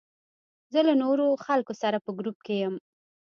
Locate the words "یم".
2.63-2.75